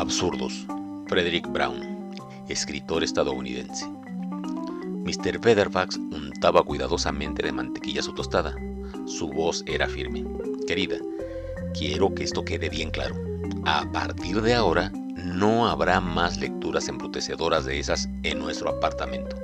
Absurdos. 0.00 0.66
Frederick 1.08 1.46
Brown, 1.52 1.82
escritor 2.48 3.04
estadounidense. 3.04 3.86
Mr. 5.04 5.38
Featherfax 5.42 5.98
untaba 5.98 6.62
cuidadosamente 6.62 7.42
de 7.42 7.52
mantequilla 7.52 8.00
su 8.00 8.14
tostada. 8.14 8.56
Su 9.04 9.28
voz 9.28 9.62
era 9.66 9.86
firme. 9.86 10.24
Querida, 10.66 10.96
quiero 11.78 12.14
que 12.14 12.24
esto 12.24 12.42
quede 12.46 12.70
bien 12.70 12.90
claro. 12.90 13.14
A 13.66 13.92
partir 13.92 14.40
de 14.40 14.54
ahora, 14.54 14.90
no 15.16 15.68
habrá 15.68 16.00
más 16.00 16.38
lecturas 16.38 16.88
embrutecedoras 16.88 17.66
de 17.66 17.78
esas 17.78 18.08
en 18.22 18.38
nuestro 18.38 18.70
apartamento. 18.70 19.36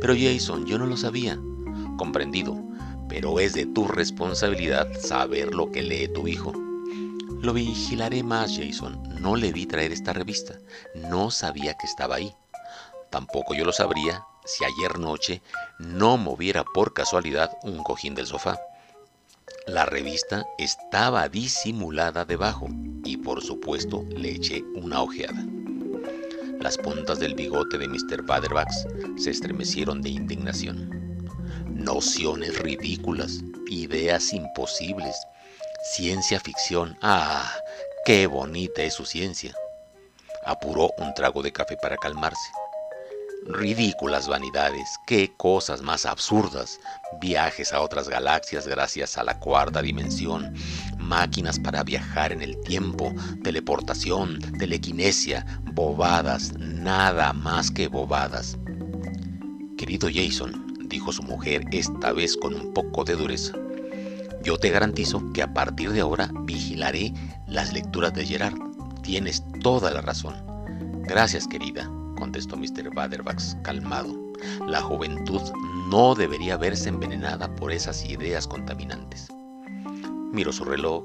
Pero 0.00 0.14
Jason, 0.18 0.64
yo 0.64 0.78
no 0.78 0.86
lo 0.86 0.96
sabía. 0.96 1.38
Comprendido, 1.98 2.58
pero 3.10 3.38
es 3.38 3.52
de 3.52 3.66
tu 3.66 3.86
responsabilidad 3.86 4.88
saber 4.98 5.54
lo 5.54 5.70
que 5.70 5.82
lee 5.82 6.08
tu 6.08 6.26
hijo. 6.28 6.69
Lo 7.42 7.54
vigilaré 7.54 8.22
más, 8.22 8.58
Jason. 8.58 9.02
No 9.18 9.34
le 9.34 9.50
vi 9.50 9.64
traer 9.64 9.92
esta 9.92 10.12
revista. 10.12 10.58
No 10.94 11.30
sabía 11.30 11.74
que 11.74 11.86
estaba 11.86 12.16
ahí. 12.16 12.34
Tampoco 13.08 13.54
yo 13.54 13.64
lo 13.64 13.72
sabría 13.72 14.24
si 14.44 14.64
ayer 14.64 14.98
noche 14.98 15.40
no 15.78 16.18
moviera 16.18 16.64
por 16.64 16.92
casualidad 16.92 17.50
un 17.62 17.82
cojín 17.82 18.14
del 18.14 18.26
sofá. 18.26 18.60
La 19.66 19.86
revista 19.86 20.44
estaba 20.58 21.28
disimulada 21.30 22.26
debajo 22.26 22.68
y 23.04 23.16
por 23.16 23.42
supuesto 23.42 24.04
le 24.10 24.32
eché 24.32 24.62
una 24.74 25.00
ojeada. 25.02 25.42
Las 26.60 26.76
puntas 26.76 27.18
del 27.20 27.34
bigote 27.34 27.78
de 27.78 27.88
Mr. 27.88 28.22
Baderbax 28.22 28.86
se 29.16 29.30
estremecieron 29.30 30.02
de 30.02 30.10
indignación. 30.10 30.90
Nociones 31.68 32.58
ridículas, 32.58 33.40
ideas 33.66 34.34
imposibles, 34.34 35.16
ciencia 35.82 36.40
ficción. 36.40 36.96
¡Ah! 37.02 37.50
¡Qué 38.04 38.26
bonita 38.26 38.82
es 38.82 38.94
su 38.94 39.04
ciencia! 39.04 39.54
Apuró 40.44 40.90
un 40.98 41.12
trago 41.14 41.42
de 41.42 41.52
café 41.52 41.76
para 41.76 41.96
calmarse. 41.96 42.50
Ridículas 43.46 44.28
vanidades, 44.28 44.98
qué 45.06 45.32
cosas 45.38 45.80
más 45.80 46.04
absurdas. 46.04 46.78
Viajes 47.20 47.72
a 47.72 47.80
otras 47.80 48.08
galaxias 48.08 48.66
gracias 48.66 49.16
a 49.16 49.24
la 49.24 49.38
cuarta 49.38 49.80
dimensión, 49.80 50.54
máquinas 50.98 51.58
para 51.58 51.82
viajar 51.82 52.32
en 52.32 52.42
el 52.42 52.60
tiempo, 52.60 53.12
teleportación, 53.42 54.38
telequinesia, 54.58 55.46
bobadas, 55.72 56.52
nada 56.58 57.32
más 57.32 57.70
que 57.70 57.88
bobadas. 57.88 58.58
Querido 59.78 60.08
Jason, 60.12 60.88
dijo 60.88 61.10
su 61.10 61.22
mujer 61.22 61.62
esta 61.72 62.12
vez 62.12 62.36
con 62.36 62.54
un 62.54 62.74
poco 62.74 63.04
de 63.04 63.16
dureza, 63.16 63.54
yo 64.42 64.58
te 64.58 64.70
garantizo 64.70 65.32
que 65.32 65.42
a 65.42 65.52
partir 65.52 65.92
de 65.92 66.00
ahora 66.00 66.30
vigilaré 66.42 67.12
las 67.46 67.72
lecturas 67.72 68.14
de 68.14 68.26
Gerard. 68.26 68.58
Tienes 69.02 69.44
toda 69.62 69.90
la 69.90 70.00
razón. 70.00 70.34
Gracias, 71.06 71.46
querida 71.46 71.90
contestó 72.20 72.56
Mr. 72.56 72.94
Baderbax 72.94 73.56
calmado. 73.62 74.14
La 74.68 74.80
juventud 74.80 75.40
no 75.88 76.14
debería 76.14 76.56
verse 76.56 76.88
envenenada 76.88 77.52
por 77.56 77.72
esas 77.72 78.04
ideas 78.04 78.46
contaminantes. 78.46 79.28
Miró 80.32 80.52
su 80.52 80.64
reloj, 80.64 81.04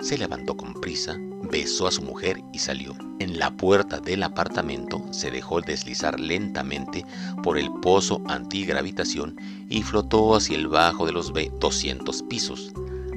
se 0.00 0.18
levantó 0.18 0.56
con 0.56 0.74
prisa, 0.74 1.16
besó 1.50 1.86
a 1.86 1.90
su 1.90 2.02
mujer 2.02 2.40
y 2.52 2.58
salió. 2.58 2.94
En 3.18 3.38
la 3.38 3.56
puerta 3.56 4.00
del 4.00 4.22
apartamento 4.22 5.04
se 5.10 5.30
dejó 5.30 5.60
deslizar 5.60 6.18
lentamente 6.20 7.04
por 7.42 7.58
el 7.58 7.70
pozo 7.82 8.22
antigravitación 8.28 9.36
y 9.68 9.82
flotó 9.82 10.34
hacia 10.36 10.56
el 10.56 10.68
bajo 10.68 11.06
de 11.06 11.12
los 11.12 11.32
200 11.32 12.22
pisos, 12.24 12.72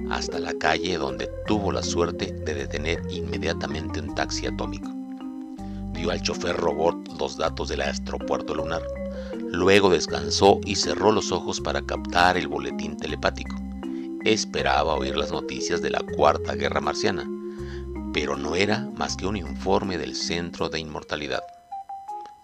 hasta 0.10 0.40
la 0.40 0.54
calle 0.54 0.98
donde 0.98 1.30
tuvo 1.48 1.72
la 1.72 1.84
suerte 1.84 2.28
de 2.28 2.54
detener 2.54 3.02
inmediatamente 3.10 4.00
un 4.00 4.16
taxi 4.16 4.48
atómico 4.48 5.00
dio 6.00 6.12
al 6.12 6.22
chofer 6.22 6.56
robot 6.56 7.20
los 7.20 7.38
datos 7.38 7.70
del 7.70 7.82
astropuerto 7.82 8.56
lunar. 8.56 8.82
Luego 9.52 9.90
descansó 9.90 10.60
y 10.66 10.76
cerró 10.76 11.12
los 11.12 11.32
ojos 11.32 11.60
para 11.60 11.82
captar 11.82 12.38
el 12.38 12.48
boletín 12.48 12.96
telepático. 12.98 13.56
Esperaba 14.26 14.96
oír 14.96 15.16
las 15.16 15.32
noticias 15.32 15.82
de 15.82 15.92
la 15.92 16.02
Cuarta 16.02 16.54
Guerra 16.56 16.82
Marciana, 16.82 17.26
pero 18.14 18.36
no 18.36 18.56
era 18.56 18.80
más 18.98 19.16
que 19.16 19.26
un 19.26 19.38
informe 19.38 19.98
del 19.98 20.14
Centro 20.14 20.68
de 20.68 20.80
Inmortalidad. 20.80 21.44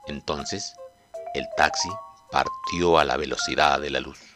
Entonces, 0.07 0.73
el 1.33 1.45
taxi 1.57 1.89
partió 2.31 2.97
a 2.97 3.03
la 3.03 3.17
velocidad 3.17 3.81
de 3.81 3.89
la 3.89 3.99
luz. 3.99 4.34